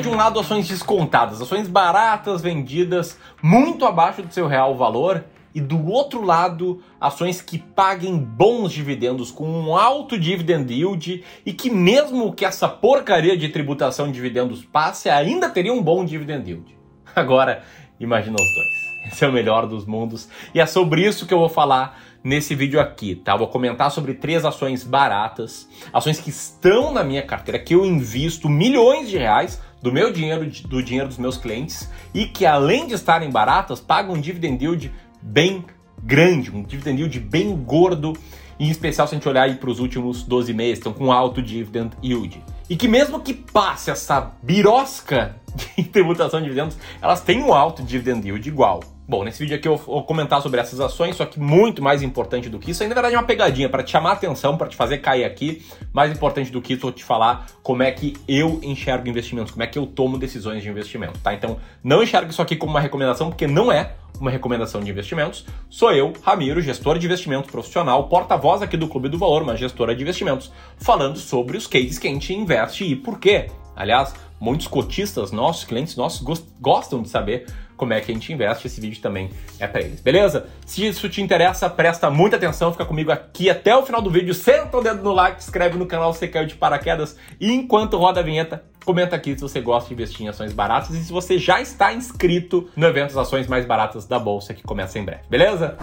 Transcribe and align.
de 0.00 0.08
um 0.08 0.16
lado 0.16 0.38
ações 0.40 0.68
descontadas, 0.68 1.40
ações 1.40 1.68
baratas 1.68 2.42
vendidas 2.42 3.18
muito 3.42 3.84
abaixo 3.84 4.22
do 4.22 4.32
seu 4.32 4.46
real 4.46 4.76
valor 4.76 5.24
e 5.56 5.60
do 5.60 5.86
outro 5.86 6.22
lado, 6.22 6.82
ações 7.00 7.40
que 7.40 7.56
paguem 7.56 8.18
bons 8.18 8.72
dividendos 8.72 9.30
com 9.30 9.48
um 9.48 9.74
alto 9.74 10.18
dividend 10.18 10.70
yield 10.70 11.24
e 11.46 11.52
que 11.52 11.70
mesmo 11.70 12.34
que 12.34 12.44
essa 12.44 12.68
porcaria 12.68 13.36
de 13.38 13.48
tributação 13.48 14.08
de 14.08 14.12
dividendos 14.12 14.64
passe, 14.64 15.08
ainda 15.08 15.48
teria 15.48 15.72
um 15.72 15.82
bom 15.82 16.04
dividend 16.04 16.46
yield. 16.46 16.76
Agora, 17.16 17.62
imagina 17.98 18.36
os 18.38 18.54
dois. 18.54 18.86
Esse 19.10 19.24
é 19.24 19.28
o 19.28 19.32
melhor 19.32 19.66
dos 19.66 19.86
mundos 19.86 20.28
e 20.54 20.60
é 20.60 20.66
sobre 20.66 21.06
isso 21.06 21.26
que 21.26 21.32
eu 21.32 21.38
vou 21.38 21.48
falar 21.48 21.98
nesse 22.22 22.54
vídeo 22.54 22.80
aqui, 22.80 23.14
tá? 23.14 23.36
vou 23.36 23.46
comentar 23.46 23.90
sobre 23.90 24.12
três 24.12 24.44
ações 24.44 24.82
baratas, 24.82 25.68
ações 25.92 26.20
que 26.20 26.28
estão 26.28 26.92
na 26.92 27.04
minha 27.04 27.22
carteira, 27.22 27.58
que 27.58 27.74
eu 27.74 27.86
invisto 27.86 28.48
milhões 28.48 29.08
de 29.08 29.16
reais 29.16 29.62
do 29.86 29.92
meu 29.92 30.12
dinheiro, 30.12 30.44
do 30.64 30.82
dinheiro 30.82 31.06
dos 31.06 31.16
meus 31.16 31.38
clientes 31.38 31.88
e 32.12 32.26
que 32.26 32.44
além 32.44 32.88
de 32.88 32.94
estarem 32.94 33.30
baratas, 33.30 33.78
pagam 33.78 34.16
um 34.16 34.20
dividend 34.20 34.60
yield 34.60 34.92
bem 35.22 35.64
grande, 36.02 36.50
um 36.50 36.64
dividend 36.64 37.00
yield 37.00 37.20
bem 37.20 37.56
gordo, 37.56 38.12
em 38.58 38.68
especial 38.68 39.06
se 39.06 39.14
a 39.14 39.16
gente 39.16 39.28
olhar 39.28 39.56
para 39.58 39.70
os 39.70 39.78
últimos 39.78 40.24
12 40.24 40.52
meses, 40.52 40.78
estão 40.78 40.92
com 40.92 41.12
alto 41.12 41.40
dividend 41.40 41.92
yield. 42.02 42.42
E 42.68 42.76
que 42.76 42.88
mesmo 42.88 43.20
que 43.20 43.32
passe 43.32 43.92
essa 43.92 44.32
birosca 44.42 45.36
de 45.76 45.84
tributação 45.86 46.40
de 46.40 46.46
dividendos, 46.46 46.76
elas 47.00 47.20
têm 47.20 47.42
um 47.42 47.54
alto 47.54 47.82
dividend 47.82 48.26
yield 48.26 48.48
igual. 48.48 48.80
Bom, 49.08 49.22
nesse 49.22 49.38
vídeo 49.38 49.56
aqui 49.56 49.68
eu 49.68 49.76
vou 49.76 50.02
comentar 50.02 50.42
sobre 50.42 50.60
essas 50.60 50.80
ações, 50.80 51.14
só 51.14 51.24
que 51.24 51.38
muito 51.38 51.80
mais 51.80 52.02
importante 52.02 52.48
do 52.48 52.58
que 52.58 52.72
isso, 52.72 52.82
ainda 52.82 52.92
na 52.92 53.00
verdade 53.00 53.14
é 53.14 53.18
uma 53.20 53.24
pegadinha 53.24 53.68
para 53.68 53.84
te 53.84 53.92
chamar 53.92 54.10
a 54.10 54.12
atenção, 54.14 54.56
para 54.56 54.66
te 54.66 54.74
fazer 54.74 54.98
cair 54.98 55.24
aqui. 55.24 55.64
Mais 55.92 56.10
importante 56.10 56.50
do 56.50 56.60
que 56.60 56.72
isso, 56.72 56.80
eu 56.80 56.90
vou 56.90 56.92
te 56.92 57.04
falar 57.04 57.46
como 57.62 57.84
é 57.84 57.92
que 57.92 58.14
eu 58.26 58.58
enxergo 58.64 59.08
investimentos, 59.08 59.52
como 59.52 59.62
é 59.62 59.68
que 59.68 59.78
eu 59.78 59.86
tomo 59.86 60.18
decisões 60.18 60.60
de 60.60 60.68
investimento, 60.68 61.20
tá? 61.20 61.32
Então, 61.32 61.58
não 61.84 62.02
enxergue 62.02 62.32
isso 62.32 62.42
aqui 62.42 62.56
como 62.56 62.72
uma 62.72 62.80
recomendação, 62.80 63.28
porque 63.28 63.46
não 63.46 63.70
é 63.70 63.92
uma 64.20 64.30
recomendação 64.30 64.80
de 64.80 64.90
investimentos. 64.90 65.44
Sou 65.70 65.92
eu, 65.92 66.12
Ramiro, 66.22 66.60
gestor 66.60 66.98
de 66.98 67.06
investimentos 67.06 67.50
profissional, 67.50 68.08
porta-voz 68.08 68.62
aqui 68.62 68.76
do 68.76 68.88
Clube 68.88 69.08
do 69.08 69.18
Valor, 69.18 69.42
uma 69.42 69.56
gestora 69.56 69.94
de 69.94 70.02
investimentos, 70.02 70.50
falando 70.78 71.18
sobre 71.18 71.56
os 71.56 71.66
cases 71.66 71.98
que 71.98 72.08
a 72.08 72.10
gente 72.10 72.34
investe 72.34 72.55
e 72.84 72.96
por 72.96 73.18
quê. 73.18 73.50
Aliás, 73.74 74.14
muitos 74.40 74.66
cotistas 74.66 75.32
nossos, 75.32 75.64
clientes 75.64 75.96
nossos, 75.96 76.22
gostam 76.60 77.02
de 77.02 77.08
saber 77.08 77.46
como 77.76 77.92
é 77.92 78.00
que 78.00 78.10
a 78.10 78.14
gente 78.14 78.32
investe. 78.32 78.66
Esse 78.66 78.80
vídeo 78.80 79.00
também 79.00 79.30
é 79.58 79.66
para 79.66 79.82
eles, 79.82 80.00
beleza? 80.00 80.46
Se 80.64 80.86
isso 80.86 81.08
te 81.08 81.20
interessa, 81.20 81.68
presta 81.68 82.10
muita 82.10 82.36
atenção, 82.36 82.72
fica 82.72 82.84
comigo 82.84 83.12
aqui 83.12 83.50
até 83.50 83.76
o 83.76 83.84
final 83.84 84.00
do 84.00 84.10
vídeo. 84.10 84.34
Senta 84.34 84.78
o 84.78 84.82
dedo 84.82 85.02
no 85.02 85.12
like, 85.12 85.42
se 85.42 85.48
inscreve 85.48 85.76
no 85.76 85.86
canal 85.86 86.12
se 86.12 86.26
caiu 86.28 86.46
de 86.46 86.54
paraquedas. 86.54 87.16
E 87.40 87.52
enquanto 87.52 87.98
roda 87.98 88.20
a 88.20 88.22
vinheta, 88.22 88.64
comenta 88.84 89.14
aqui 89.14 89.34
se 89.34 89.42
você 89.42 89.60
gosta 89.60 89.88
de 89.88 89.94
investir 89.94 90.24
em 90.24 90.28
ações 90.28 90.52
baratas 90.52 90.90
e 90.90 91.04
se 91.04 91.12
você 91.12 91.38
já 91.38 91.60
está 91.60 91.92
inscrito 91.92 92.68
no 92.74 92.86
evento 92.86 93.18
Ações 93.18 93.46
Mais 93.46 93.66
Baratas 93.66 94.06
da 94.06 94.18
Bolsa, 94.18 94.54
que 94.54 94.62
começa 94.62 94.98
em 94.98 95.04
breve, 95.04 95.22
beleza? 95.28 95.76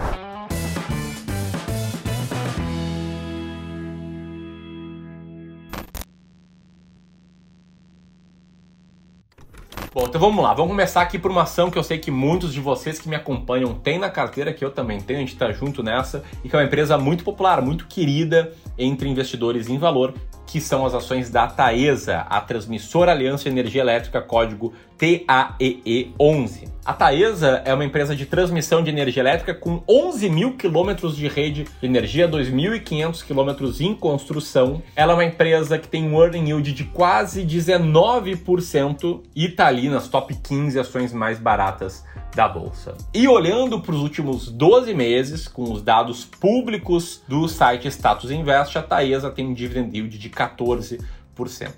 Bom, 9.94 10.06
então 10.08 10.20
vamos 10.20 10.42
lá. 10.42 10.52
Vamos 10.52 10.72
começar 10.72 11.02
aqui 11.02 11.20
por 11.20 11.30
uma 11.30 11.42
ação 11.42 11.70
que 11.70 11.78
eu 11.78 11.82
sei 11.84 11.98
que 11.98 12.10
muitos 12.10 12.52
de 12.52 12.60
vocês 12.60 12.98
que 12.98 13.08
me 13.08 13.14
acompanham 13.14 13.72
têm 13.74 13.96
na 13.96 14.10
carteira, 14.10 14.52
que 14.52 14.64
eu 14.64 14.72
também 14.72 15.00
tenho, 15.00 15.20
a 15.20 15.22
gente 15.22 15.34
está 15.34 15.52
junto 15.52 15.84
nessa, 15.84 16.24
e 16.42 16.48
que 16.48 16.56
é 16.56 16.58
uma 16.58 16.64
empresa 16.64 16.98
muito 16.98 17.22
popular, 17.22 17.62
muito 17.62 17.86
querida 17.86 18.52
entre 18.76 19.08
investidores 19.08 19.68
em 19.68 19.78
valor, 19.78 20.12
que 20.46 20.60
são 20.60 20.84
as 20.84 20.94
ações 20.94 21.30
da 21.30 21.46
Taesa, 21.46 22.26
a 22.28 22.40
Transmissora 22.40 23.12
Aliança 23.12 23.48
Energia 23.48 23.80
Elétrica, 23.80 24.20
código 24.20 24.72
TAEE11. 24.98 26.68
A 26.84 26.92
Taesa 26.92 27.62
é 27.64 27.72
uma 27.72 27.84
empresa 27.84 28.14
de 28.14 28.26
transmissão 28.26 28.82
de 28.82 28.90
energia 28.90 29.22
elétrica 29.22 29.54
com 29.54 29.82
11 29.88 30.28
mil 30.28 30.56
quilômetros 30.56 31.16
de 31.16 31.26
rede 31.28 31.64
de 31.64 31.86
energia, 31.86 32.28
2.500 32.28 33.24
quilômetros 33.24 33.80
em 33.80 33.94
construção. 33.94 34.82
Ela 34.94 35.12
é 35.12 35.16
uma 35.16 35.24
empresa 35.24 35.78
que 35.78 35.88
tem 35.88 36.06
um 36.06 36.20
earning 36.20 36.48
yield 36.48 36.72
de 36.72 36.84
quase 36.84 37.44
19% 37.44 39.22
e 39.34 39.46
está 39.46 39.66
ali 39.66 39.88
nas 39.88 40.08
top 40.08 40.34
15 40.34 40.78
ações 40.78 41.12
mais 41.12 41.38
baratas 41.38 42.04
da 42.34 42.48
bolsa. 42.48 42.96
E 43.12 43.28
olhando 43.28 43.80
para 43.80 43.94
os 43.94 44.00
últimos 44.00 44.48
12 44.48 44.92
meses, 44.92 45.46
com 45.46 45.72
os 45.72 45.82
dados 45.82 46.24
públicos 46.24 47.22
do 47.28 47.48
site 47.48 47.88
Status 47.88 48.30
Invest, 48.30 48.76
a 48.76 48.82
Taesa 48.82 49.30
tem 49.30 49.46
um 49.46 49.54
dividend 49.54 49.96
yield 49.96 50.18
de 50.18 50.30
14%. 50.30 51.00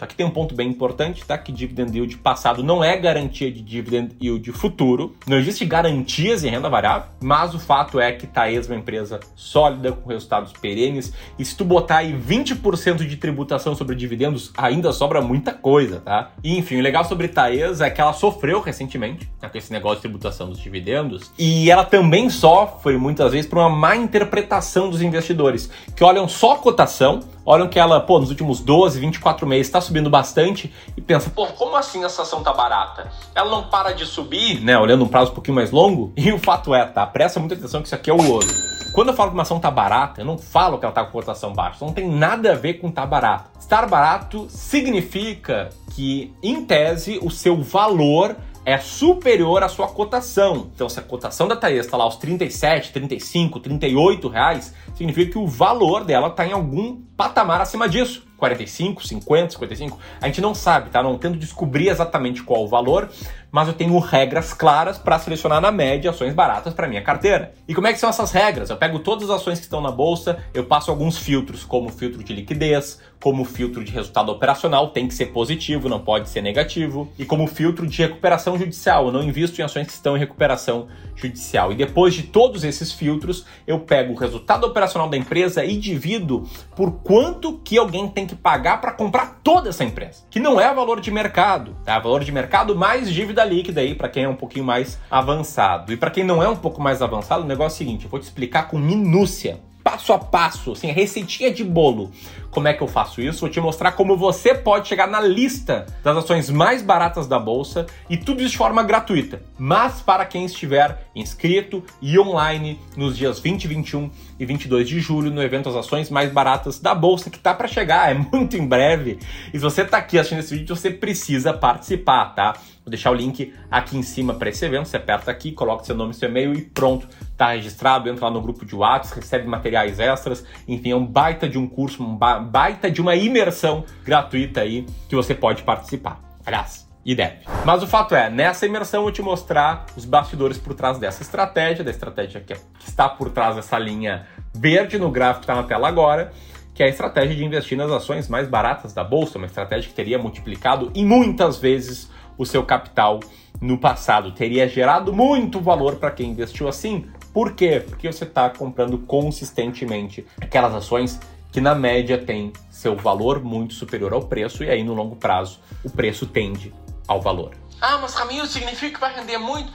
Aqui 0.01 0.15
tem 0.15 0.27
um 0.27 0.31
ponto 0.31 0.55
bem 0.55 0.69
importante, 0.69 1.25
tá? 1.25 1.37
Que 1.39 1.51
dividend 1.51 1.97
yield 1.97 2.19
passado 2.19 2.63
não 2.63 2.85
é 2.85 2.97
garantia 2.97 3.51
de 3.51 3.63
dividend 3.63 4.15
yield 4.21 4.53
futuro. 4.53 5.17
Não 5.27 5.39
existe 5.39 5.65
garantias 5.65 6.45
em 6.45 6.51
renda 6.51 6.69
variável, 6.69 7.09
mas 7.21 7.55
o 7.55 7.59
fato 7.59 7.99
é 7.99 8.13
que 8.13 8.27
Taesa 8.27 8.73
é 8.73 8.75
uma 8.75 8.81
empresa 8.81 9.21
sólida, 9.35 9.93
com 9.93 10.11
resultados 10.11 10.53
perenes. 10.53 11.13
E 11.39 11.45
se 11.45 11.57
tu 11.57 11.65
botar 11.65 11.99
aí 11.99 12.13
20% 12.13 13.07
de 13.07 13.17
tributação 13.17 13.75
sobre 13.75 13.97
dividendos, 13.97 14.53
ainda 14.57 14.93
sobra 14.93 15.21
muita 15.21 15.53
coisa, 15.53 16.01
tá? 16.01 16.33
E, 16.45 16.59
enfim, 16.59 16.77
o 16.77 16.83
legal 16.83 17.05
sobre 17.05 17.29
Taesa 17.29 17.87
é 17.87 17.91
que 17.91 18.01
ela 18.01 18.13
sofreu 18.13 18.61
recentemente 18.61 19.29
né, 19.41 19.49
com 19.49 19.59
esse 19.59 19.73
negócio 19.73 19.97
de 19.97 20.03
tributação 20.03 20.49
dos 20.49 20.59
dividendos. 20.59 21.31
E 21.39 21.71
ela 21.71 21.85
também 21.85 22.29
sofre, 22.29 22.97
muitas 22.97 23.33
vezes, 23.33 23.49
por 23.49 23.59
uma 23.59 23.71
má 23.71 23.97
interpretação 23.97 24.91
dos 24.91 25.01
investidores, 25.03 25.71
que 25.95 26.05
olham 26.05 26.29
só 26.29 26.53
a 26.53 26.59
cotação 26.59 27.21
olham 27.47 27.69
que 27.69 27.79
ela, 27.79 28.01
pô, 28.01 28.19
nos 28.19 28.29
últimos 28.29 28.61
12, 28.61 28.99
24 28.99 29.47
meses 29.47 29.69
está 29.69 29.81
subindo 29.81 30.11
bastante 30.11 30.75
e 30.97 31.01
pensa, 31.01 31.31
pô, 31.31 31.47
como 31.47 31.77
assim 31.77 32.05
essa 32.05 32.23
ação 32.23 32.43
tá 32.43 32.53
barata? 32.53 33.11
Ela 33.35 33.49
não 33.49 33.63
para 33.71 33.93
de 33.93 34.05
subir, 34.05 34.61
né, 34.61 34.77
olhando 34.77 35.05
um 35.05 35.09
prazo 35.09 35.31
um 35.31 35.35
pouquinho 35.35 35.55
mais 35.55 35.71
longo? 35.71 36.13
E 36.27 36.33
o 36.33 36.41
fato 36.41 36.75
é, 36.75 36.85
tá? 36.85 37.07
Presta 37.07 37.39
muita 37.39 37.55
atenção 37.55 37.81
que 37.81 37.87
isso 37.87 37.95
aqui 37.95 38.11
é 38.11 38.13
o 38.13 38.31
ouro. 38.31 38.49
Quando 38.93 39.09
eu 39.09 39.15
falo 39.15 39.31
que 39.31 39.37
uma 39.37 39.43
ação 39.43 39.61
tá 39.61 39.71
barata, 39.71 40.23
eu 40.23 40.25
não 40.25 40.37
falo 40.37 40.77
que 40.77 40.85
ela 40.85 40.93
tá 40.93 41.05
com 41.05 41.13
cotação 41.13 41.53
baixa. 41.53 41.85
Não 41.85 41.93
tem 41.93 42.09
nada 42.09 42.51
a 42.51 42.55
ver 42.57 42.75
com 42.75 42.91
tá 42.91 43.07
barato. 43.07 43.51
Estar 43.61 43.87
barato 43.87 44.49
significa 44.49 45.71
que, 45.95 46.35
em 46.43 46.65
tese, 46.65 47.21
o 47.23 47.31
seu 47.31 47.63
valor 47.63 48.35
é 48.67 48.79
superior 48.79 49.63
à 49.63 49.69
sua 49.69 49.87
cotação. 49.87 50.71
Então, 50.75 50.89
se 50.89 50.99
a 50.99 51.03
cotação 51.03 51.47
da 51.47 51.55
Taesa 51.55 51.87
está 51.87 51.97
lá 51.97 52.03
aos 52.03 52.17
37, 52.17 52.93
35, 52.93 53.61
38 53.61 54.29
reais, 54.29 54.75
significa 54.97 55.33
que 55.33 55.39
o 55.39 55.47
valor 55.47 56.05
dela 56.05 56.29
está 56.29 56.47
em 56.47 56.53
algum 56.53 57.01
patamar 57.17 57.61
acima 57.61 57.89
disso. 57.89 58.27
45, 58.37 59.07
50, 59.07 59.53
55, 59.53 59.99
a 60.21 60.27
gente 60.27 60.43
não 60.43 60.55
sabe, 60.55 60.91
tá? 60.91 61.03
Não 61.03 61.17
tento 61.17 61.39
descobrir 61.39 61.89
exatamente 61.89 62.43
qual 62.43 62.65
o 62.65 62.69
valor, 62.69 63.09
mas 63.51 63.67
eu 63.67 63.73
tenho 63.73 63.99
regras 63.99 64.53
claras 64.53 64.99
para 64.99 65.19
selecionar 65.19 65.59
na 65.59 65.73
média 65.73 66.11
ações 66.11 66.35
baratas 66.35 66.75
para 66.75 66.87
minha 66.87 67.01
carteira. 67.01 67.55
E 67.67 67.75
como 67.75 67.87
é 67.87 67.95
que 67.95 67.99
são 67.99 68.11
essas 68.11 68.31
regras? 68.33 68.69
Eu 68.69 68.77
pego 68.77 68.99
todas 68.99 69.31
as 69.31 69.41
ações 69.41 69.59
que 69.59 69.65
estão 69.65 69.81
na 69.81 69.91
bolsa, 69.91 70.39
eu 70.53 70.67
passo 70.67 70.91
alguns 70.91 71.17
filtros, 71.17 71.65
como 71.65 71.89
filtro 71.89 72.23
de 72.23 72.35
liquidez, 72.35 73.01
como 73.23 73.45
filtro 73.45 73.83
de 73.83 73.91
resultado 73.91 74.31
operacional, 74.31 74.91
tem 74.91 75.09
que 75.09 75.15
ser 75.15 75.27
positivo, 75.27 75.89
não 75.89 76.01
pode 76.01 76.29
ser 76.29 76.43
negativo, 76.43 77.11
e 77.19 77.25
como 77.25 77.47
filtro 77.47 77.87
de 77.87 78.03
recuperação 78.03 78.59
judicial, 78.59 79.07
eu 79.07 79.13
não 79.13 79.23
invisto 79.23 79.59
em 79.61 79.65
ações 79.65 79.87
que 79.87 79.95
estão 79.95 80.15
em 80.15 80.21
recuperação 80.21 80.89
judicial. 81.15 81.73
E 81.73 81.75
depois 81.75 82.13
de 82.13 82.25
todos 82.25 82.63
esses 82.63 82.93
filtros, 82.93 83.47
eu 83.67 83.81
pego 83.81 84.13
o 84.13 84.17
resultado 84.17 84.65
operacional 84.67 84.86
da 85.09 85.17
empresa 85.17 85.65
e 85.65 85.77
divido 85.77 86.49
por 86.75 86.93
quanto 87.03 87.59
que 87.65 87.77
alguém 87.77 88.09
tem 88.09 88.27
que 88.27 88.35
pagar 88.35 88.81
para 88.81 88.93
comprar 88.93 89.41
toda 89.43 89.69
essa 89.69 89.85
empresa, 89.85 90.25
que 90.31 90.41
não 90.41 90.61
é 90.61 90.73
valor 90.73 91.01
de 91.01 91.11
mercado, 91.11 91.77
tá? 91.85 91.99
Valor 91.99 92.25
de 92.25 92.33
mercado 92.33 92.75
mais 92.75 93.13
dívida 93.13 93.45
líquida 93.45 93.81
aí 93.81 93.95
para 93.95 94.09
quem 94.09 94.25
é 94.25 94.29
um 94.29 94.37
pouquinho 94.37 94.65
mais 94.65 94.99
avançado. 95.11 95.93
E 95.93 95.97
para 95.97 96.11
quem 96.11 96.25
não 96.25 96.43
é 96.43 96.49
um 96.49 96.57
pouco 96.57 96.81
mais 96.81 97.03
avançado, 97.03 97.43
o 97.43 97.47
negócio 97.47 97.75
é 97.75 97.77
o 97.77 97.79
seguinte, 97.79 98.05
eu 98.05 98.11
vou 98.11 98.21
te 98.21 98.25
explicar 98.25 98.69
com 98.69 98.79
minúcia 98.79 99.61
passo 99.87 100.13
a 100.13 100.19
passo, 100.19 100.73
assim, 100.73 100.91
receitinha 100.91 101.49
de 101.49 101.63
bolo. 101.63 102.11
Como 102.51 102.67
é 102.67 102.75
que 102.75 102.83
eu 102.83 102.89
faço 102.89 103.21
isso? 103.21 103.43
Vou 103.43 103.49
te 103.49 103.61
mostrar 103.61 103.93
como 103.93 104.17
você 104.17 104.53
pode 104.53 104.89
chegar 104.89 105.07
na 105.07 105.21
lista 105.21 105.87
das 106.03 106.17
ações 106.17 106.51
mais 106.51 106.83
baratas 106.83 107.29
da 107.29 107.39
bolsa 107.39 107.87
e 108.11 108.17
tudo 108.17 108.41
isso 108.41 108.51
de 108.51 108.59
forma 108.59 108.83
gratuita. 108.83 109.43
Mas 109.57 110.01
para 110.01 110.27
quem 110.27 110.45
estiver 110.45 111.07
inscrito 111.15 111.85
e 112.03 112.19
online 112.19 112.81
nos 112.97 113.17
dias 113.17 113.39
20, 113.39 113.69
21 113.69 114.11
e 114.39 114.45
22 114.45 114.89
de 114.89 115.01
julho 115.01 115.31
no 115.31 115.43
evento 115.43 115.69
As 115.69 115.77
Ações 115.77 116.11
Mais 116.11 116.31
Baratas 116.33 116.79
da 116.79 116.95
bolsa 116.95 117.31
que 117.31 117.39
tá 117.39 117.55
para 117.55 117.69
chegar, 117.69 118.11
é 118.11 118.15
muito 118.15 118.57
em 118.57 118.67
breve. 118.67 119.19
E 119.53 119.59
se 119.59 119.63
você 119.63 119.85
tá 119.85 119.99
aqui 119.99 120.19
assistindo 120.19 120.41
esse 120.41 120.55
vídeo, 120.55 120.75
você 120.75 120.91
precisa 120.91 121.53
participar, 121.53 122.35
tá? 122.35 122.53
Vou 122.85 122.91
deixar 122.91 123.11
o 123.11 123.15
link 123.15 123.53
aqui 123.71 123.97
em 123.97 124.03
cima 124.03 124.35
para 124.35 124.49
esse 124.49 124.65
evento. 124.65 124.87
Você 124.87 124.97
aperta 124.97 125.31
aqui, 125.31 125.51
coloca 125.51 125.85
seu 125.85 125.97
nome, 125.97 126.15
seu 126.15 126.29
e-mail 126.29 126.55
e 126.55 126.63
pronto, 126.63 127.09
tá 127.37 127.53
registrado. 127.53 128.09
Entra 128.09 128.27
lá 128.27 128.31
no 128.31 128.41
grupo 128.41 128.65
de 128.65 128.77
WhatsApp, 128.77 129.21
recebe 129.21 129.49
materiais 129.49 129.99
extras. 129.99 130.45
Enfim, 130.69 130.91
é 130.91 130.97
um 130.97 131.05
baita 131.05 131.49
de 131.49 131.59
um 131.59 131.67
curso, 131.67 132.03
um 132.03 132.17
baita 132.17 132.91
de 132.91 133.01
uma 133.01 133.17
imersão 133.17 133.85
gratuita 134.05 134.61
aí 134.61 134.87
que 135.09 135.17
você 135.17 135.35
pode 135.35 135.65
participar. 135.65 136.21
Aliás, 136.45 136.86
e 137.07 137.15
deve. 137.15 137.37
Mas 137.65 137.85
o 137.85 137.87
fato 137.87 138.17
é, 138.17 138.29
nessa 138.29 138.67
imersão 138.67 138.99
eu 138.99 139.05
vou 139.05 139.13
te 139.13 139.23
mostrar 139.23 139.87
os 139.97 140.05
bastidores 140.05 140.59
por 140.59 140.75
trás 140.75 140.99
dessa 140.99 141.23
estratégia, 141.23 141.85
da 141.85 141.91
estratégia 141.93 142.41
que, 142.41 142.53
está 142.85 143.09
por 143.09 143.31
trás 143.31 143.55
dessa 143.55 143.79
linha 143.79 144.27
verde 144.53 144.99
no 144.99 145.09
gráfico 145.09 145.47
que 145.47 145.53
está 145.53 145.55
na 145.55 145.63
tela 145.63 145.87
agora, 145.87 146.33
que 146.75 146.83
é 146.83 146.87
a 146.87 146.89
estratégia 146.89 147.37
de 147.37 147.45
investir 147.45 147.79
nas 147.79 147.93
ações 147.93 148.29
mais 148.29 148.49
baratas 148.49 148.93
da 148.93 149.05
bolsa, 149.05 149.39
uma 149.39 149.47
estratégia 149.47 149.89
que 149.89 149.95
teria 149.95 150.19
multiplicado 150.19 150.91
em 150.97 151.07
muitas 151.07 151.59
vezes 151.59 152.11
o 152.37 152.45
seu 152.45 152.65
capital 152.65 153.21
no 153.61 153.79
passado. 153.79 154.33
Teria 154.33 154.69
gerado 154.69 155.13
muito 155.13 155.61
valor 155.61 155.97
para 155.97 156.11
quem 156.11 156.31
investiu 156.31 156.67
assim. 156.67 157.07
Por 157.33 157.53
quê? 157.53 157.83
Porque 157.87 158.11
você 158.11 158.25
está 158.25 158.51
comprando 158.51 158.99
consistentemente 158.99 160.27
aquelas 160.41 160.75
ações 160.75 161.21
que 161.53 161.61
na 161.61 161.75
média 161.75 162.19
têm 162.19 162.53
seu 162.69 162.97
valor 162.97 163.43
muito 163.43 163.75
superior 163.75 164.13
ao 164.13 164.23
preço 164.23 164.65
e 164.65 164.69
aí 164.69 164.83
no 164.83 164.93
longo 164.93 165.17
prazo 165.17 165.61
o 165.85 165.89
preço 165.89 166.27
tende 166.27 166.75
ao 167.07 167.21
valor. 167.21 167.55
Ah, 167.81 167.99
mas 167.99 168.15
caminho 168.15 168.47
significa 168.47 168.95
que 168.95 169.01
vai 169.01 169.15
render 169.15 169.39
muito? 169.39 169.73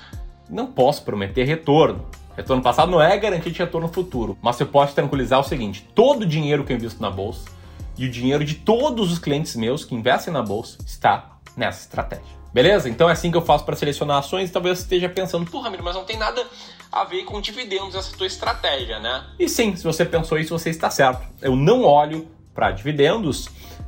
Não 0.49 0.67
posso 0.67 1.03
prometer 1.03 1.43
retorno. 1.43 2.05
Retorno 2.35 2.63
passado 2.63 2.89
não 2.89 3.01
é 3.01 3.17
garantia 3.17 3.51
de 3.51 3.59
retorno 3.59 3.87
futuro, 3.87 4.37
mas 4.41 4.59
eu 4.59 4.67
posso 4.67 4.95
tranquilizar 4.95 5.39
o 5.39 5.43
seguinte: 5.43 5.87
todo 5.93 6.23
o 6.23 6.25
dinheiro 6.25 6.63
que 6.63 6.73
eu 6.73 6.77
invisto 6.77 7.01
na 7.01 7.11
bolsa 7.11 7.49
e 7.97 8.05
o 8.05 8.11
dinheiro 8.11 8.43
de 8.43 8.55
todos 8.55 9.11
os 9.11 9.19
clientes 9.19 9.55
meus 9.55 9.85
que 9.85 9.93
investem 9.93 10.33
na 10.33 10.41
bolsa 10.41 10.77
está 10.85 11.37
nessa 11.55 11.81
estratégia. 11.81 12.41
Beleza? 12.53 12.89
Então 12.89 13.09
é 13.09 13.13
assim 13.13 13.31
que 13.31 13.37
eu 13.37 13.41
faço 13.41 13.63
para 13.63 13.75
selecionar 13.75 14.17
ações. 14.17 14.51
Talvez 14.51 14.79
você 14.79 14.83
esteja 14.83 15.07
pensando, 15.07 15.49
porra, 15.49 15.65
Ramiro, 15.65 15.83
mas 15.83 15.95
não 15.95 16.03
tem 16.03 16.17
nada 16.17 16.45
a 16.91 17.03
ver 17.05 17.23
com 17.23 17.39
dividendos 17.39 17.95
essa 17.95 18.15
tua 18.15 18.27
estratégia, 18.27 18.99
né? 18.99 19.25
E 19.39 19.47
sim, 19.47 19.75
se 19.75 19.83
você 19.83 20.03
pensou 20.03 20.37
isso, 20.37 20.57
você 20.57 20.69
está 20.69 20.89
certo. 20.89 21.25
Eu 21.41 21.55
não 21.55 21.83
olho 21.83 22.27
para 22.53 22.71
dividendos, 22.71 23.47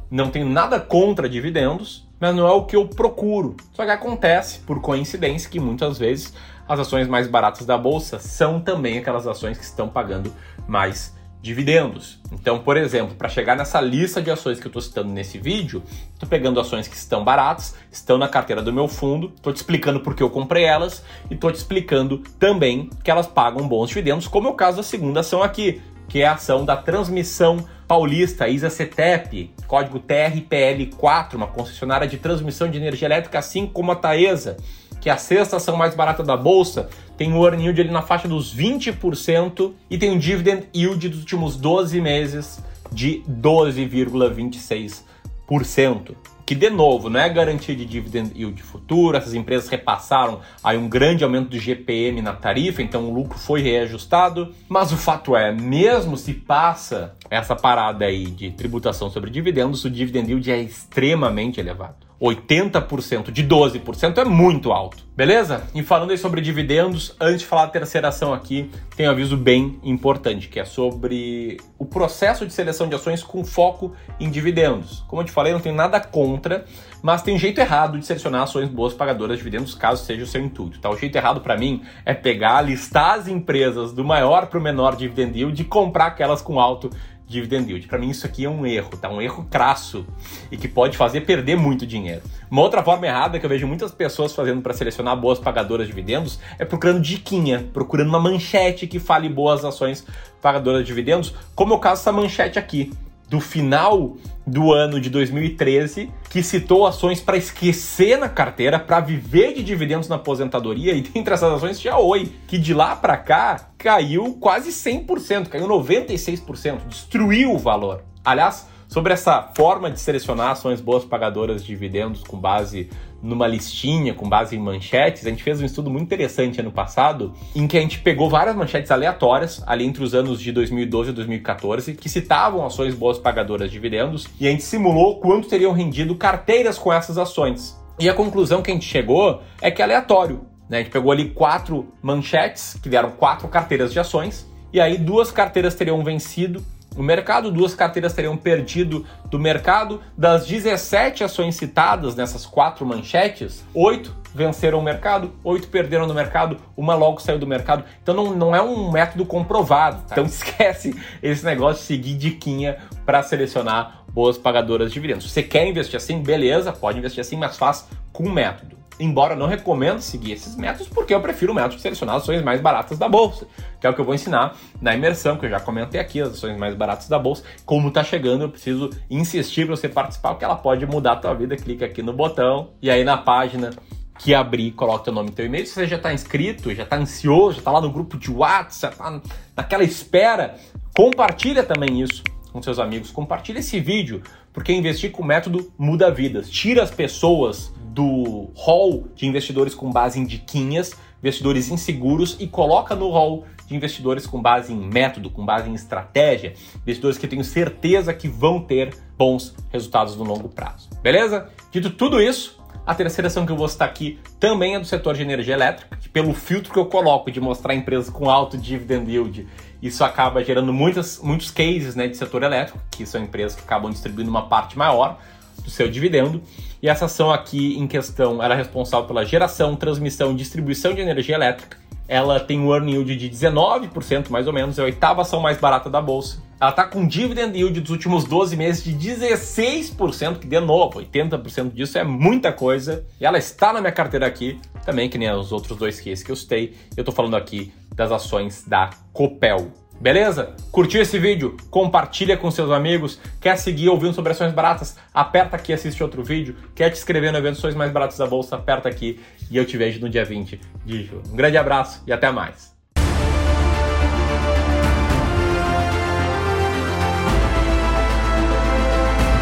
não 0.10 0.30
tenho 0.30 0.48
nada 0.48 0.80
contra 0.80 1.28
dividendos, 1.28 2.08
mas 2.24 2.34
não 2.34 2.48
é 2.48 2.52
o 2.52 2.64
que 2.64 2.78
eu 2.78 2.88
procuro. 2.88 3.58
Só 3.74 3.84
que 3.84 3.92
acontece, 3.92 4.60
por 4.60 4.80
coincidência, 4.80 5.50
que 5.50 5.60
muitas 5.60 5.98
vezes 5.98 6.34
as 6.66 6.80
ações 6.80 7.06
mais 7.06 7.28
baratas 7.28 7.66
da 7.66 7.78
bolsa 7.78 8.18
são 8.18 8.62
também 8.62 8.98
aquelas 8.98 9.28
ações 9.28 9.58
que 9.58 9.66
estão 9.66 9.90
pagando 9.90 10.34
mais 10.66 11.14
dividendos. 11.42 12.22
Então, 12.32 12.60
por 12.60 12.78
exemplo, 12.78 13.14
para 13.16 13.28
chegar 13.28 13.58
nessa 13.58 13.82
lista 13.82 14.22
de 14.22 14.32
ações 14.32 14.58
que 14.58 14.66
eu 14.66 14.70
estou 14.70 14.82
citando 14.82 15.10
nesse 15.12 15.38
vídeo, 15.38 15.84
estou 16.14 16.30
pegando 16.30 16.62
ações 16.62 16.88
que 16.88 16.96
estão 16.96 17.26
baratas, 17.26 17.76
estão 17.92 18.18
na 18.18 18.30
carteira 18.30 18.62
do 18.62 18.72
meu 18.72 18.88
fundo, 18.88 19.34
estou 19.36 19.52
te 19.52 19.58
explicando 19.58 20.00
por 20.00 20.16
que 20.16 20.24
eu 20.24 20.30
comprei 20.30 20.64
elas 20.64 21.04
e 21.30 21.34
estou 21.34 21.52
te 21.52 21.58
explicando 21.58 22.20
também 22.40 22.90
que 23.04 23.12
elas 23.12 23.28
pagam 23.28 23.68
bons 23.68 23.90
dividendos, 23.90 24.30
como 24.30 24.48
é 24.48 24.52
o 24.52 24.56
caso 24.56 24.78
da 24.78 24.84
segunda 24.84 25.20
ação 25.20 25.44
aqui, 25.44 25.82
que 26.08 26.22
é 26.22 26.26
a 26.26 26.36
ação 26.36 26.64
da 26.64 26.78
transmissão 26.78 27.66
paulista, 27.86 28.48
ISA 28.48 28.70
CETEP, 28.70 29.54
código 29.74 30.00
TRPL4, 30.00 31.34
uma 31.34 31.48
concessionária 31.48 32.08
de 32.08 32.18
transmissão 32.18 32.70
de 32.70 32.78
energia 32.78 33.08
elétrica, 33.08 33.40
assim 33.40 33.66
como 33.66 33.92
a 33.92 33.96
Taesa 33.96 34.58
que 35.02 35.10
é 35.10 35.12
a 35.12 35.18
sexta 35.18 35.58
ação 35.58 35.76
mais 35.76 35.96
barata 35.96 36.24
da 36.24 36.38
bolsa, 36.38 36.88
tem 37.18 37.34
o 37.34 37.46
earning 37.46 37.64
yield 37.64 37.82
ali 37.82 37.92
na 37.92 38.02
faixa 38.02 38.26
dos 38.26 38.56
20% 38.56 39.74
e 39.90 39.98
tem 39.98 40.12
um 40.12 40.18
dividend 40.18 40.64
yield 40.74 41.10
dos 41.10 41.20
últimos 41.20 41.58
12 41.58 42.00
meses 42.00 42.64
de 42.90 43.22
12,26% 43.28 46.16
que 46.46 46.56
de 46.56 46.70
novo 46.70 47.10
não 47.10 47.20
é 47.20 47.30
garantia 47.30 47.76
de 47.76 47.86
dividend 47.86 48.32
yield 48.36 48.62
futuro, 48.62 49.18
essas 49.18 49.34
empresas 49.34 49.70
repassaram 49.70 50.40
aí 50.64 50.78
um 50.78 50.88
grande 50.88 51.24
aumento 51.24 51.50
do 51.50 51.60
GPM 51.60 52.22
na 52.22 52.34
tarifa, 52.34 52.82
então 52.82 53.10
o 53.10 53.14
lucro 53.14 53.38
foi 53.38 53.62
reajustado, 53.62 54.54
mas 54.68 54.92
o 54.92 54.98
fato 54.98 55.36
é, 55.36 55.52
mesmo 55.52 56.18
se 56.18 56.34
passa 56.34 57.16
essa 57.30 57.56
parada 57.56 58.06
aí 58.06 58.26
de 58.26 58.52
tributação 58.52 59.10
sobre 59.10 59.30
dividendos, 59.30 59.84
o 59.86 59.90
dividend 59.90 60.30
yield 60.30 60.52
é 60.52 60.62
extremamente 60.62 61.60
elevado. 61.60 62.13
80% 62.24 63.32
de 63.32 63.44
12% 63.44 64.18
é 64.18 64.24
muito 64.24 64.72
alto. 64.72 65.04
Beleza? 65.14 65.68
E 65.76 65.84
falando 65.84 66.12
aí 66.12 66.18
sobre 66.18 66.40
dividendos, 66.40 67.14
antes 67.20 67.42
de 67.42 67.46
falar 67.46 67.66
da 67.66 67.72
terceira 67.72 68.08
ação 68.08 68.34
aqui, 68.34 68.72
tem 68.96 69.08
um 69.08 69.12
aviso 69.12 69.36
bem 69.36 69.78
importante, 69.84 70.48
que 70.48 70.58
é 70.58 70.64
sobre 70.64 71.58
o 71.78 71.86
processo 71.86 72.48
de 72.48 72.54
seleção 72.54 72.88
de 72.88 72.96
ações 72.96 73.22
com 73.22 73.44
foco 73.44 73.94
em 74.20 74.30
dividendos. 74.30 75.04
Como 75.08 75.22
eu 75.22 75.26
te 75.26 75.34
falei, 75.34 75.52
não 75.52 75.60
tenho 75.60 75.76
nada 75.76 76.00
contra, 76.00 76.64
mas 77.02 77.22
tem 77.22 77.38
jeito 77.38 77.60
errado 77.60 78.00
de 78.00 78.06
selecionar 78.06 78.44
ações 78.44 78.70
boas 78.70 78.94
pagadoras 78.94 79.38
de 79.38 79.44
dividendos, 79.44 79.76
caso 79.76 80.06
seja 80.06 80.24
o 80.24 80.28
seu 80.28 80.42
intuito. 80.42 80.80
Tá? 80.80 80.90
O 80.90 80.98
jeito 80.98 81.16
errado 81.18 81.42
para 81.42 81.58
mim 81.58 81.84
é 82.06 82.14
pegar, 82.14 82.62
listar 82.62 83.20
as 83.20 83.28
empresas 83.28 83.92
do 83.92 84.06
maior 84.06 84.48
para 84.48 84.58
o 84.58 84.62
menor 84.62 84.96
dividend 84.96 85.38
yield 85.38 85.62
e 85.62 85.66
comprar 85.66 86.06
aquelas 86.06 86.42
com 86.42 86.58
alto 86.58 86.90
dividend 87.28 87.70
yield. 87.70 87.88
Para 87.88 87.98
mim 87.98 88.10
isso 88.10 88.26
aqui 88.26 88.46
é 88.46 88.50
um 88.50 88.66
erro, 88.66 88.98
tá? 88.98 89.10
Um 89.10 89.22
erro 89.22 89.46
crasso 89.50 90.06
e 90.52 90.58
que 90.58 90.68
pode 90.68 90.98
fazer 90.98 91.22
perder 91.22 91.56
muito 91.56 91.86
dinheiro. 91.86 92.22
Uma 92.50 92.62
outra 92.62 92.84
forma 92.84 93.06
errada 93.06 93.40
que 93.40 93.46
eu 93.46 93.50
vejo 93.50 93.68
muitas 93.68 93.92
pessoas 93.92 94.34
fazendo 94.34 94.62
para 94.62 94.74
selecionar 94.74 95.16
boas 95.16 95.40
pagadoras 95.40 95.88
de 95.88 95.94
dividendos 95.94 96.40
é 96.60 96.66
procurando 96.66 97.02
diquinha, 97.02 97.70
procurando 97.74 98.10
uma 98.10 98.20
manchete 98.20 98.88
que 98.88 99.00
fale 99.00 99.30
boas 99.30 99.64
ações 99.64 100.06
pagadoras 100.42 100.82
de 100.82 100.88
dividendos, 100.88 101.34
como 101.56 101.74
é 101.74 101.78
o 101.78 101.80
caso 101.80 102.02
dessa 102.02 102.12
manchete 102.12 102.60
aqui 102.60 102.92
do 103.30 103.40
final 103.40 104.16
do 104.46 104.74
ano 104.74 105.00
de 105.00 105.10
2013, 105.10 106.12
que 106.30 106.44
citou 106.44 106.86
ações 106.86 107.22
para 107.22 107.38
esquecer 107.38 108.18
na 108.18 108.28
carteira, 108.28 108.78
para 108.78 109.00
viver 109.00 109.54
de 109.54 109.64
dividendos 109.64 110.08
na 110.08 110.16
aposentadoria, 110.16 110.94
e 110.94 111.02
dentre 111.02 111.34
essas 111.34 111.54
ações 111.54 111.80
tinha 111.80 111.98
Oi, 111.98 112.32
que 112.48 112.58
de 112.58 112.74
lá 112.74 112.96
para 112.96 113.18
cá 113.18 113.70
caiu 113.78 114.38
quase 114.40 114.70
100%, 114.70 115.48
caiu 115.48 115.68
96%, 115.68 116.88
destruiu 116.88 117.54
o 117.54 117.58
valor. 117.58 118.04
Aliás, 118.24 118.68
Sobre 118.94 119.12
essa 119.12 119.42
forma 119.56 119.90
de 119.90 120.00
selecionar 120.00 120.52
ações 120.52 120.80
boas 120.80 121.04
pagadoras 121.04 121.64
de 121.64 121.68
dividendos 121.70 122.22
com 122.22 122.38
base 122.38 122.92
numa 123.24 123.48
listinha, 123.48 124.14
com 124.14 124.30
base 124.30 124.56
em 124.56 124.60
manchetes, 124.60 125.26
a 125.26 125.32
gente 125.32 125.42
fez 125.42 125.60
um 125.60 125.66
estudo 125.66 125.90
muito 125.90 126.04
interessante 126.04 126.60
ano 126.60 126.72
passado, 126.72 127.34
em 127.56 127.66
que 127.66 127.76
a 127.76 127.82
gente 127.82 128.02
pegou 128.02 128.30
várias 128.30 128.56
manchetes 128.56 128.92
aleatórias, 128.92 129.64
ali 129.66 129.84
entre 129.84 130.04
os 130.04 130.14
anos 130.14 130.40
de 130.40 130.52
2012 130.52 131.10
e 131.10 131.14
2014, 131.14 131.96
que 131.96 132.08
citavam 132.08 132.64
ações 132.64 132.94
boas 132.94 133.18
pagadoras 133.18 133.72
de 133.72 133.74
dividendos, 133.74 134.28
e 134.40 134.48
a 134.48 134.52
gente 134.52 134.62
simulou 134.62 135.20
quanto 135.20 135.48
teriam 135.48 135.74
rendido 135.74 136.14
carteiras 136.14 136.78
com 136.78 136.94
essas 136.94 137.18
ações. 137.18 137.76
E 138.00 138.08
a 138.08 138.14
conclusão 138.14 138.62
que 138.62 138.70
a 138.70 138.76
gente 138.76 138.86
chegou 138.86 139.42
é 139.60 139.72
que 139.72 139.82
é 139.82 139.86
aleatório. 139.86 140.46
Né? 140.70 140.78
A 140.78 140.82
gente 140.84 140.92
pegou 140.92 141.12
ali 141.12 141.32
quatro 141.32 141.92
manchetes, 142.00 142.78
que 142.80 142.90
deram 142.90 143.10
quatro 143.10 143.48
carteiras 143.48 143.92
de 143.92 144.00
ações, 144.00 144.48
e 144.72 144.80
aí 144.80 145.00
duas 145.00 145.32
carteiras 145.32 145.74
teriam 145.74 146.04
vencido 146.04 146.64
no 146.96 147.04
mercado, 147.04 147.52
duas 147.52 147.74
carteiras 147.74 148.14
teriam 148.14 148.38
perdido 148.38 149.06
do 149.26 149.40
mercado. 149.40 150.02
Das 150.18 150.46
17 150.46 151.24
ações 151.24 151.56
citadas 151.56 152.16
nessas 152.16 152.46
quatro 152.46 152.86
manchetes, 152.86 153.64
oito 153.74 154.16
venceram 154.34 154.80
o 154.80 154.82
mercado, 154.82 155.32
oito 155.44 155.68
perderam 155.68 156.08
no 156.08 156.14
mercado, 156.14 156.58
uma 156.76 156.96
logo 156.96 157.22
saiu 157.22 157.38
do 157.38 157.46
mercado. 157.46 157.84
Então 158.02 158.16
não, 158.16 158.36
não 158.36 158.56
é 158.56 158.62
um 158.62 158.92
método 158.92 159.26
comprovado. 159.26 160.02
Tá? 160.08 160.14
Então 160.14 160.26
esquece 160.26 160.96
esse 161.22 161.46
negócio 161.46 161.82
de 161.82 161.88
seguir 161.88 162.16
diquinha 162.16 162.78
para 163.06 163.22
selecionar 163.22 164.04
boas 164.10 164.38
pagadoras 164.38 164.90
de 164.90 164.94
dividendos. 164.94 165.26
Se 165.26 165.30
você 165.30 165.44
quer 165.44 165.68
investir 165.68 165.98
assim, 165.98 166.22
beleza, 166.22 166.72
pode 166.72 167.00
investir 167.00 167.22
assim, 167.22 167.36
mas 167.36 167.58
faz 167.58 167.88
com 168.12 168.30
método. 168.30 168.83
Embora 169.00 169.34
eu 169.34 169.38
não 169.38 169.48
recomendo 169.48 170.00
seguir 170.00 170.34
esses 170.34 170.56
métodos, 170.56 170.88
porque 170.88 171.14
eu 171.14 171.22
prefiro 171.22 171.52
o 171.52 171.56
método 171.56 171.76
de 171.76 171.82
selecionar 171.82 172.16
ações 172.16 172.44
mais 172.44 172.62
baratas 172.62 172.98
da 172.98 173.10
bolsa, 173.10 173.48
que 173.80 173.88
é 173.88 173.90
o 173.90 173.94
que 173.94 174.00
eu 174.00 174.06
vou 174.06 174.14
ensinar 174.14 174.56
na 174.82 174.94
imersão, 174.96 175.38
que 175.38 175.46
eu 175.46 175.50
já 175.50 175.60
comentei 175.60 176.00
aqui, 176.00 176.22
as 176.22 176.34
ações 176.34 176.58
mais 176.58 176.76
baratas 176.76 177.08
da 177.08 177.18
bolsa. 177.18 177.44
Como 177.66 177.90
tá 177.92 178.04
chegando, 178.04 178.44
eu 178.44 178.50
preciso 178.50 178.90
insistir 179.10 179.66
para 179.66 179.76
você 179.76 179.90
participar, 179.90 180.30
porque 180.30 180.46
ela 180.46 180.56
pode 180.56 180.86
mudar 180.86 181.14
a 181.14 181.16
tua 181.16 181.34
vida. 181.34 181.56
Clica 181.56 181.86
aqui 181.86 182.02
no 182.02 182.14
botão 182.14 182.70
e 182.82 182.90
aí 182.90 183.04
na 183.04 183.18
página 183.18 183.72
que 184.20 184.34
abrir, 184.34 184.72
coloca 184.72 185.06
teu 185.06 185.14
nome 185.14 185.30
e 185.30 185.34
teu 185.34 185.46
e-mail. 185.46 185.66
Se 185.66 185.74
você 185.74 185.88
já 185.88 185.98
está 185.98 186.14
inscrito, 186.14 186.74
já 186.74 186.84
está 186.84 186.96
ansioso, 186.96 187.54
já 187.54 187.60
está 187.60 187.72
lá 187.72 187.82
no 187.82 187.92
grupo 187.92 188.18
de 188.18 188.32
WhatsApp, 188.32 188.96
tá 188.96 189.22
naquela 189.58 189.84
espera, 189.84 190.56
compartilha 190.96 191.64
também 191.64 192.02
isso 192.02 192.24
com 192.52 192.62
seus 192.62 192.78
amigos. 192.78 193.12
Compartilha 193.12 193.60
esse 193.60 193.80
vídeo, 193.80 194.22
porque 194.54 194.72
investir 194.72 195.12
com 195.12 195.24
método 195.24 195.74
muda 195.78 196.12
vidas. 196.12 196.50
Tira 196.50 196.84
as 196.84 196.92
pessoas 196.92 197.73
do 197.94 198.50
hall 198.56 199.08
de 199.16 199.28
investidores 199.28 199.76
com 199.76 199.92
base 199.92 200.20
em 200.20 200.26
diquinhas, 200.26 200.94
investidores 201.22 201.70
inseguros 201.70 202.36
e 202.40 202.48
coloca 202.48 202.96
no 202.96 203.10
hall 203.10 203.46
de 203.68 203.76
investidores 203.76 204.26
com 204.26 204.42
base 204.42 204.74
em 204.74 204.78
método, 204.78 205.30
com 205.30 205.46
base 205.46 205.70
em 205.70 205.74
estratégia, 205.74 206.54
investidores 206.82 207.18
que 207.18 207.26
eu 207.26 207.30
tenho 207.30 207.44
certeza 207.44 208.14
que 208.14 208.28
vão 208.28 208.60
ter 208.60 208.94
bons 209.18 209.56
resultados 209.72 210.16
no 210.18 210.24
longo 210.24 210.50
prazo. 210.50 210.90
Beleza? 211.02 211.48
Dito 211.72 211.92
tudo 211.92 212.20
isso, 212.20 212.60
a 212.86 212.94
terceira 212.94 213.28
ação 213.28 213.46
que 213.46 213.52
eu 213.52 213.56
vou 213.56 213.68
citar 213.70 213.88
aqui 213.88 214.20
também 214.40 214.76
é 214.76 214.80
do 214.80 214.86
setor 214.86 215.16
de 215.16 215.22
energia 215.22 215.54
elétrica, 215.54 215.96
que 215.96 216.10
pelo 216.10 216.34
filtro 216.34 216.74
que 216.74 216.80
eu 216.80 216.88
coloco 216.88 217.32
de 217.32 217.40
mostrar 217.40 217.74
empresas 217.74 218.10
com 218.10 218.30
alto 218.30 218.58
dividend 218.58 219.10
yield, 219.10 219.48
isso 219.82 220.04
acaba 220.04 220.44
gerando 220.44 220.74
muitas, 220.74 221.20
muitos 221.20 221.52
cases 221.52 221.96
né, 221.96 222.08
de 222.08 222.18
setor 222.18 222.44
elétrico, 222.44 222.80
que 222.92 223.06
são 223.06 223.22
empresas 223.22 223.56
que 223.56 223.64
acabam 223.64 223.92
distribuindo 223.92 224.30
uma 224.30 224.48
parte 224.48 224.78
maior 224.78 225.20
do 225.62 225.70
seu 225.70 225.90
dividendo. 225.90 226.42
E 226.82 226.90
essa 226.90 227.06
ação 227.06 227.32
aqui 227.32 227.78
em 227.78 227.88
questão 227.88 228.42
era 228.42 228.54
é 228.54 228.58
responsável 228.58 229.08
pela 229.08 229.26
geração, 229.26 229.76
transmissão 229.76 230.32
e 230.32 230.36
distribuição 230.36 230.94
de 230.94 231.02
energia 231.02 231.36
elétrica. 231.36 231.78
Ela 232.08 232.40
tem 232.40 232.60
um 232.60 232.74
earning 232.74 232.94
yield 232.94 233.16
de 233.16 233.30
19%, 233.30 234.30
mais 234.30 234.48
ou 234.48 234.54
menos, 234.54 234.78
é 234.78 234.82
a 234.82 234.86
oitava 234.86 235.22
ação 235.22 235.40
mais 235.40 235.58
barata 235.58 235.90
da 235.90 236.02
bolsa. 236.02 236.44
Ela 236.60 236.70
está 236.70 236.86
com 236.86 237.08
dividend 237.08 237.58
yield 237.58 237.80
dos 237.82 237.90
últimos 237.90 238.26
12 238.26 238.56
meses 238.56 238.84
de 238.84 238.94
16%, 238.94 240.40
que 240.40 240.48
de 240.48 240.60
novo, 240.60 241.00
80% 241.00 241.74
disso 241.74 241.98
é 241.98 242.04
muita 242.04 242.52
coisa. 242.52 243.06
E 243.20 243.26
ela 243.26 243.38
está 243.38 243.72
na 243.74 243.80
minha 243.80 243.92
carteira 243.92 244.26
aqui, 244.26 244.60
também 244.86 245.10
que 245.10 245.18
nem 245.18 245.32
os 245.32 245.52
outros 245.52 245.78
dois 245.78 246.00
que 246.00 246.10
eu 246.30 246.36
citei. 246.36 246.76
Eu 246.96 247.02
estou 247.02 247.14
falando 247.14 247.36
aqui 247.36 247.74
das 247.96 248.12
ações 248.12 248.64
da 248.68 248.90
Copel. 249.12 249.83
Beleza? 250.04 250.54
Curtiu 250.70 251.02
esse 251.02 251.18
vídeo? 251.18 251.56
Compartilha 251.72 252.36
com 252.36 252.52
seus 252.52 252.70
amigos. 252.72 253.18
Quer 253.40 253.58
seguir 253.58 253.88
ouvindo 253.88 254.14
sobre 254.14 254.34
ações 254.34 254.52
baratas? 254.52 254.98
Aperta 255.14 255.56
aqui 255.56 255.72
e 255.72 255.76
assiste 255.76 256.04
outro 256.04 256.22
vídeo. 256.22 256.58
Quer 256.76 256.90
te 256.90 256.98
inscrever 256.98 257.32
no 257.32 257.38
evento 257.38 257.58
Ações 257.58 257.74
Mais 257.74 257.90
Baratas 257.90 258.18
da 258.18 258.28
Bolsa? 258.28 258.58
Aperta 258.58 258.90
aqui 258.90 259.22
e 259.50 259.56
eu 259.56 259.64
te 259.66 259.78
vejo 259.78 260.02
no 260.02 260.10
dia 260.10 260.26
20 260.26 260.60
de 260.86 261.04
julho. 261.06 261.24
Um 261.32 261.38
grande 261.38 261.56
abraço 261.56 262.04
e 262.06 262.12
até 262.12 262.30
mais. 262.30 262.76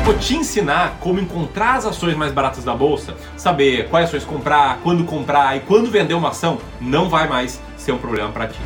Vou 0.05 0.13
te 0.19 0.35
ensinar 0.35 0.99
como 0.99 1.19
encontrar 1.19 1.77
as 1.77 1.87
ações 1.87 2.15
mais 2.15 2.31
baratas 2.31 2.63
da 2.63 2.75
bolsa, 2.75 3.15
saber 3.35 3.89
quais 3.89 4.09
ações 4.09 4.25
comprar, 4.25 4.77
quando 4.83 5.05
comprar 5.05 5.57
e 5.57 5.61
quando 5.61 5.89
vender 5.89 6.13
uma 6.13 6.29
ação, 6.29 6.59
não 6.79 7.09
vai 7.09 7.27
mais 7.27 7.59
ser 7.77 7.93
um 7.93 7.97
problema 7.97 8.31
para 8.31 8.45
ti. 8.45 8.59